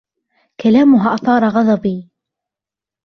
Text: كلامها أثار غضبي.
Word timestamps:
كلامها 0.59 1.13
أثار 1.13 1.43
غضبي. 1.47 2.09